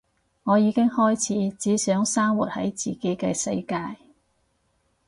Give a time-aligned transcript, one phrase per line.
[0.45, 1.15] 我已經開
[1.51, 3.99] 始只想生活喺自己嘅世界